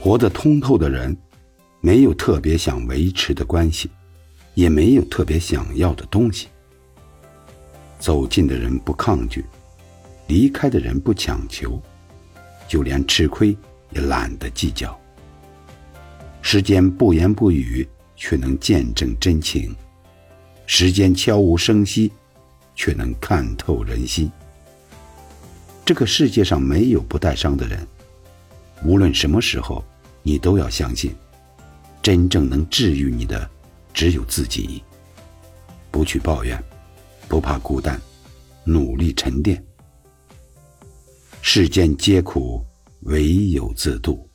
[0.00, 1.16] 活得通透的人，
[1.80, 3.90] 没有特别想维持的关系，
[4.54, 6.46] 也没有特别想要的东西。
[7.98, 9.44] 走近的人不抗拒，
[10.28, 11.82] 离开的人不强求，
[12.68, 13.56] 就连吃亏
[13.90, 14.98] 也懒得计较。
[16.42, 19.74] 时间不言不语，却能见证真情；
[20.64, 22.12] 时间悄无声息，
[22.76, 24.30] 却能看透人心。
[25.84, 27.84] 这个世界上没有不带伤的人。
[28.84, 29.84] 无论什么时候，
[30.28, 31.14] 你都要相信，
[32.02, 33.48] 真正能治愈你的，
[33.94, 34.84] 只有自己。
[35.90, 36.62] 不去抱怨，
[37.28, 37.98] 不怕孤单，
[38.62, 39.64] 努力沉淀。
[41.40, 42.62] 世间皆苦，
[43.04, 44.27] 唯有自渡。